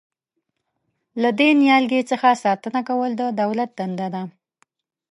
له 1.21 1.29
دې 1.39 1.49
نیالګي 1.61 2.01
څخه 2.11 2.29
ساتنه 2.43 2.81
کول 2.89 3.11
د 3.17 3.21
دولت 3.41 3.69
دنده 3.79 4.07
ده. 4.13 4.23